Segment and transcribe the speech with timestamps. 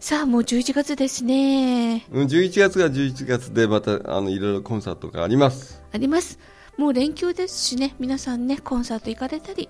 [0.00, 2.06] さあもう11月ですね。
[2.10, 5.82] うん11月が11月でまたあのいろいろコンサートがあります。
[5.92, 6.38] あります。
[6.76, 7.96] もう連休ですしね。
[7.98, 9.68] 皆さんねコンサート行かれたり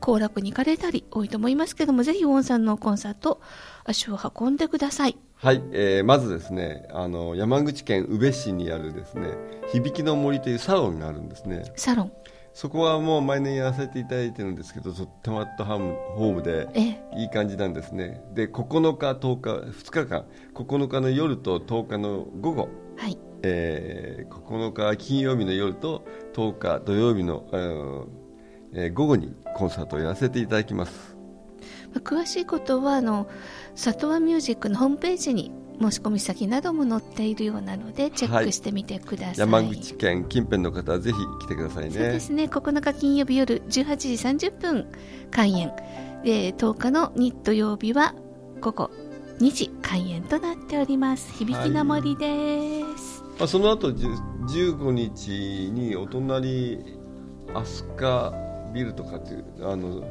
[0.00, 3.40] 行楽に行かれたり多いと思いますけどもぜひウォンさんのコンサート
[3.84, 5.18] 足を運んでください。
[5.34, 9.30] はい、えー、まずですねあの山口県宇部市にあるですね
[9.72, 11.64] 響きの森というサロンがあるんですね。
[11.76, 12.12] サロン
[12.56, 18.22] そこはもう毎年やらせていただいてるんですけどとってもアットホームでえいい感じなんですね。
[18.32, 22.68] で9日10日2日間9日の夜と10日の午後。
[22.96, 23.18] はい。
[23.42, 28.06] えー、9日金曜日の夜と10日土曜日の、えー
[28.72, 31.14] えー午後にコンサートをやらせていただきます。
[31.92, 33.28] まあ詳しいことはあの
[33.74, 42.44] 里和ミュージックのホームページに申し込み先なども載っているようなのでチェックしてみてください、山口県近辺の方はぜひ来てくださいそうでねすね。
[42.44, 44.86] 9日金曜日夜18時30分
[45.30, 45.72] 開演。
[46.24, 48.14] で10日の日土曜日は
[48.60, 48.90] 午後
[49.38, 51.32] 2時開演となっております。
[51.34, 56.78] 響きの森です、まあ、その後じゅ15日にお隣
[57.52, 60.08] 飛鳥ビルとかっていうあの、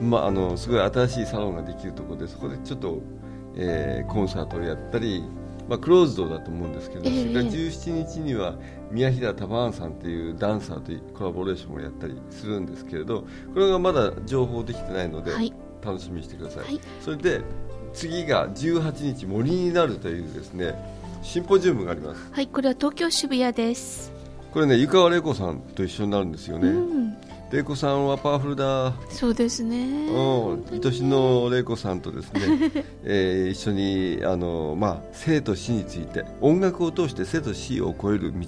[0.00, 3.00] まあ、あのすごい新しいサロンができるところでそこでちょっと、
[3.56, 5.24] えーコンサートをやったり、
[5.68, 7.20] まあ、クローズドだと思うんですけど、ええ。
[7.20, 8.56] それから17日には
[8.90, 15.52] 宮平タバーンさんというダンサーとコラボレーションをやったりするんですけれどこれがまだ情報できてないので、はい。
[15.84, 16.80] 楽しみにしてください、はい。
[17.00, 17.40] それで
[17.92, 20.74] 次が18日森になるというですね
[21.22, 22.28] シンポジウムがあります。
[22.32, 24.12] はい、これは東京渋谷です、
[24.52, 27.16] これね湯川玲子さんと一緒になるんですよね、うん
[27.50, 28.92] 玲子さんはパワフルだ。
[29.08, 30.08] そうですね。
[30.08, 32.72] うん愛しの玲子さんとですね、
[33.04, 38.46] えー一緒にあの、まあ、生と死について音楽を通して生と死を超える道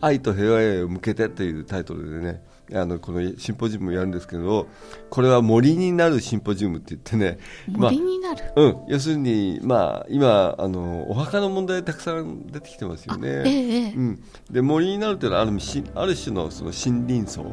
[0.00, 4.68] 愛と平和へを向けてというタイトルでねあのこのシンポジウムをやるんですけど
[5.10, 7.38] これは森になるシンポジウムって言ってね、
[7.70, 13.28] まあ森になる、うん、要するに、まあ、今あのお墓の問題たくさん出てきてますよね。
[13.28, 13.92] ええええ。
[13.94, 17.52] うん、で森になるというのはあるしある種のその森林層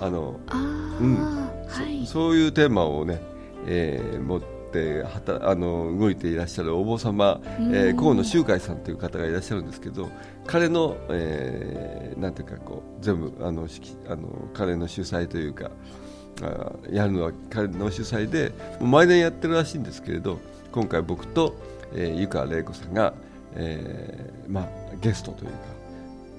[0.00, 0.40] あの、
[1.00, 1.16] うん。
[1.68, 2.06] はい。
[2.06, 3.20] そそういうテーマをね、
[3.66, 7.40] えー持ってはたあの動いていらっしゃるお坊様、
[7.72, 10.08] えー河野周海さんという方がいらっしゃるんですけど
[10.46, 15.70] 彼の、えーなんていうかこう全部あの式あの彼の主催というか
[16.42, 20.38] あやるのは彼の主催で毎年やってるらしいんですけれど
[20.70, 21.54] 今回僕と、
[21.94, 23.12] えー湯川玲子さんが、
[23.56, 24.68] えーまあ、
[25.00, 25.56] ゲストというか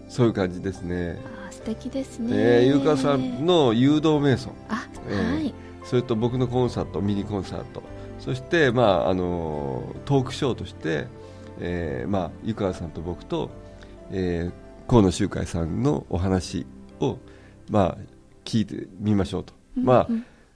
[0.08, 1.18] そういう感じですね。
[1.64, 5.54] 素敵ですね、えー、ゆうかさんの誘導瞑想、あ、えーはい。
[5.84, 7.84] それと僕のコンサートミニコンサート。
[8.20, 11.08] そして、まあ、あのトークショーとして、
[11.60, 13.50] えーまあ、湯川さんと僕と、
[14.12, 16.66] えー、河野周海さんのお話
[17.00, 17.18] を、
[17.70, 17.98] まあ、
[18.44, 20.08] 聞いてみましょうと、まあ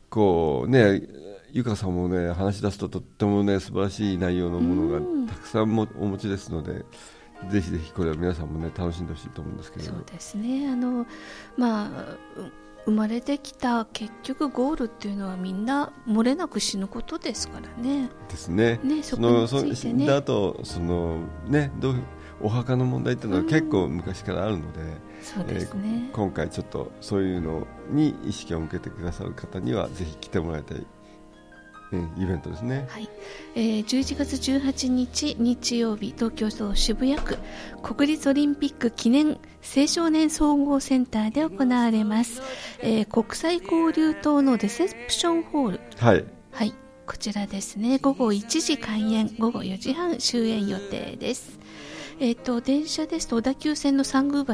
[0.10, 1.02] こうね
[1.52, 6.84] 湯川さんもね話し出すととってもね素晴らしい内容のものがたくさんもお持ちですので、
[7.50, 10.70] ぜひぜひこれは皆さんもね楽しんでほしいと思うんですけれどそうですね。
[10.70, 11.06] あの
[11.58, 11.90] まあ
[12.38, 12.52] う
[12.86, 18.10] 生まれてきた結局ゴールっていうのはみんな漏れなく死ぬことですからね。
[18.30, 18.80] ですね。
[18.84, 20.00] ねそそこについてね。
[20.00, 21.96] 死んだ後そのねどう
[22.42, 24.80] お墓の問題っていうのは結構昔からあるので、
[25.22, 30.86] そうですね、今回ちょっとそういうのに意識を向けてくださる方にはぜひ来てもらいたい、うん、
[31.92, 32.86] イベントですね。
[32.90, 33.10] はい。
[33.56, 37.38] えー、11月18日日曜日東京都渋谷区
[37.82, 39.38] 国立オリンピック記念
[39.76, 42.42] 青少年総合センターで行われます、
[42.82, 45.80] えー国際交流棟のレセプションホール。
[45.98, 46.26] はい。
[46.52, 46.74] はい。
[47.06, 48.00] こちらですね。
[48.00, 51.60] 午後1時開演午後4時半終演予定です
[52.20, 54.54] えっ、と電車ですと小田急線の三宮橋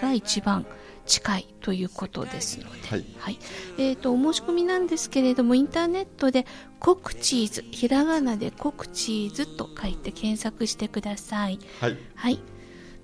[0.00, 0.66] が一番
[1.06, 3.04] 近いということですのではい。
[3.18, 3.38] はい、
[3.78, 6.46] えー、とお申し込みなんですけれどもインターネットで
[6.78, 11.58] 「コクチーズ」ひらがなで「コクチーズ」と書いて検索してください。
[11.80, 11.96] はい。
[12.14, 12.38] はい、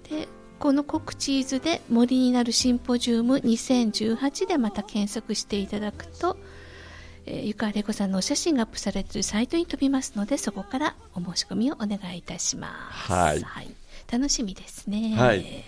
[0.09, 0.29] で
[0.59, 6.39] このコクチーズで森になるシンポジウム2018でまた検索していただくと、
[7.27, 13.13] えー、ゆかれこさんのお写真がアップされているサイトに飛びますのでそこからお申し込みをお願いいたします。
[13.13, 15.15] はい楽しみですね。
[15.17, 15.65] はい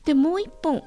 [0.05, 0.83] でもう一本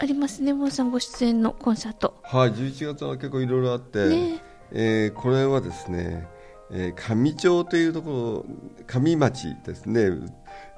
[0.00, 0.54] ありますね。
[0.54, 2.14] 坊さんご出演のコンサート。
[2.22, 4.42] はい11月は結構いろいろあって、ね。
[4.70, 6.28] えー、これはですね、
[6.70, 10.10] えー、上町というところ上町ですね。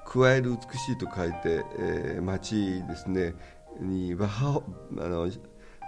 [0.06, 3.34] 加える美しいと書いて、えー、町ですね。
[3.78, 4.62] にバハ
[4.99, 5.31] あの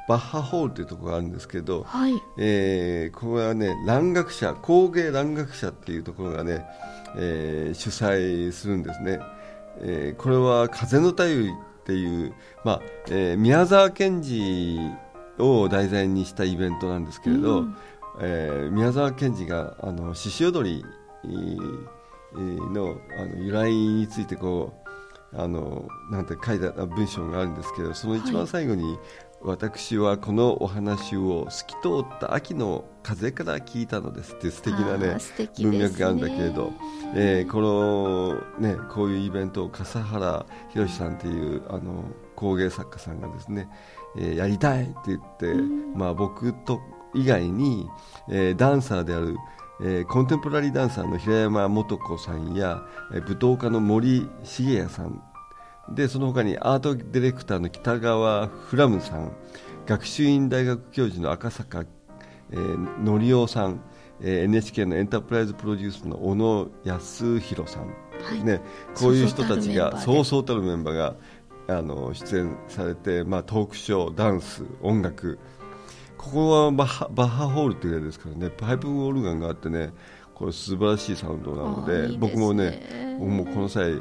[0.09, 6.67] バッハホールというところがあるんですけど、はい、えー、これはね蘭学者工芸蘭学者っていうところがね、
[7.17, 9.21] えー、主催するんですね、
[9.81, 11.53] えー、これは風の便り
[11.83, 12.35] っていう、
[12.65, 14.79] まあえー、宮沢賢治
[15.39, 17.77] を題材にしたイベントなんですけれど、うん、
[18.21, 20.85] えー、宮沢賢治があの獅子踊り
[22.35, 24.73] のあの由来についてこ
[25.35, 28.99] うあのなんて書いた文章があるんですけどその一番最後に、
[29.45, 35.19] 私はこのお話を透き通った秋の風から聞いたのですって素敵なね、ね、
[35.59, 36.73] 文脈があるんだけれど、
[37.17, 42.05] えー、このねこういうイベントを笠原宏さんっていうあの
[42.37, 43.69] 工芸作家さんがですね、
[44.17, 46.81] えー、やりたいって言って、うん、まあ僕と
[47.15, 47.89] 以外に、
[48.31, 49.37] えー、ダンサーである
[49.85, 55.21] えー、コンテンポラリーダンサーの平山素子さんや、えー、舞踏家の森重也さん
[55.91, 59.33] でその他にアートディレクターの北川フラムさん
[59.87, 61.85] 学習院大学教授の赤坂、
[62.51, 63.81] えー、則夫さん、
[64.21, 67.95] えー、NHK のエンタープライズプロデュースの小野康弘さん、は
[68.35, 68.61] い、ね、
[68.95, 71.17] こういう人たちがそうそうたるメンバーが
[71.69, 75.39] あの出演されて、まあ、トークショー、ダンス、音楽。
[76.19, 78.51] ここはバッハバッハホールというですからね。
[78.51, 79.93] パイプオルガンがあってね
[80.35, 83.95] これ素晴らしいサウンドなので、ね、僕もね僕もこの際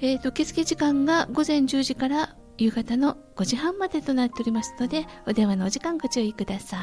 [0.00, 6.80] えーと、受付時間が午前10時から夕方の5時半までとなっておりますのでお電話のお時間ご注意ください。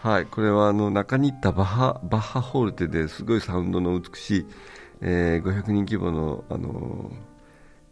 [0.00, 4.46] はいこれはあの中に行ったバッハバッハホールテですごいサウンドの美しい、
[5.00, 7.10] えー、500人規模のあの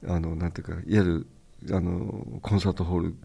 [0.07, 1.27] あのなんていうかいわゆる
[1.75, 3.17] あのコンサートホール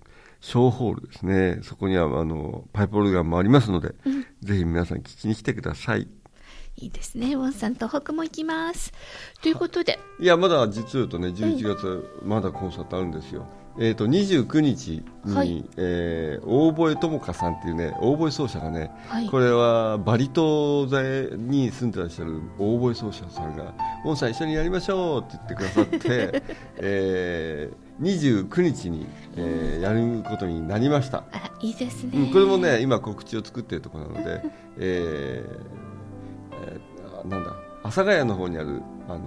[0.41, 6.07] 小ホールですねそこにはあのパイプオルガンもありますので、うん、ぜひ皆さん聞きに来てください
[6.77, 7.35] いいですね。
[7.35, 8.93] ウォンさん東北も行きます。
[9.41, 9.99] ということで。
[10.19, 13.45] いや、まだ実を言うとね、11月、まだコンサートあるんですよ。
[13.77, 26.43] えー、と29日に、はいえー大堀友香さんっていうね大堀奏者がね、はいこれはバリ島でに住んでらっしゃる大堀奏者さんが「モンさん一緒にやりましょう」って言ってくださって、
[26.77, 34.41] えー、29日に、えーやることになりました、あらいいですね、うん、これもね今告知を作っているところなので、
[34.77, 35.61] えー
[36.63, 39.21] えーなんだ阿佐ヶ谷の方にあるあの、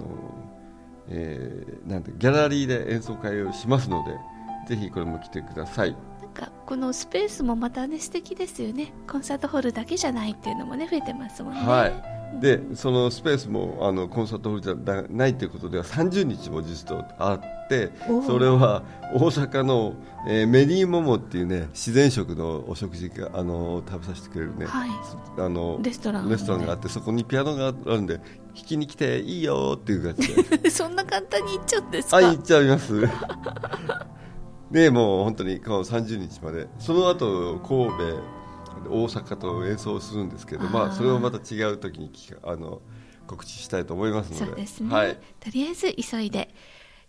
[1.09, 5.95] えーなんてギャラリーで演奏会をしますのでぜひこれも来てください。
[6.21, 8.91] なんかこのスペースもまたね素敵ですよね。
[9.07, 11.59] コンサートホールだけじゃないっていうのもね増えてますもんね。
[11.61, 17.91] はいでそのスペースもあのコンサートホールじゃないということでは30日も実とあって
[18.27, 19.93] それは大阪の、
[20.27, 24.89] えーメリーモモっていうね自然食のお食事があの食べさせてくれるね、はい。
[25.37, 30.69] あのレストランレストランがあってそこにピアノがあるんで弾きに来ていいよっていう感じで。
[30.71, 32.17] そんな簡単に言っちゃうんですか？
[32.17, 33.01] あ行っちゃいます。
[34.71, 36.67] でもう本当にこの30日まで。
[36.79, 38.34] その後神戸
[38.89, 42.11] 大阪と演奏するんですけどまあそれをまた違う時に
[42.43, 42.81] あの
[43.27, 44.45] 告知したいと思いますので。
[44.45, 46.53] そうですね、はい、とりあえず急いで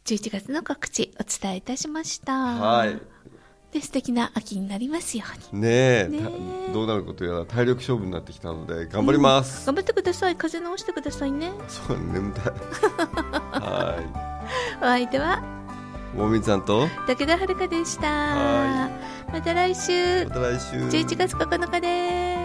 [0.04, 2.32] 11月の告知お伝えいたしました。
[2.32, 3.00] はい。
[3.72, 5.60] で素敵な秋になりますように。
[5.60, 6.08] ね
[6.72, 10.36] どうなることやら体力勝負になってきたので頑張ります、頑張ってください。
[10.36, 11.52] 風邪直してくださいね。
[11.68, 12.44] そう眠たい。
[13.60, 13.98] は
[14.80, 15.55] お相手はい
[16.16, 16.88] もみちゃんと。
[17.06, 18.08] 武田遥でした。
[18.08, 18.90] は
[19.32, 20.24] また来週。
[20.24, 20.76] また来週。
[20.76, 22.35] 11月9日です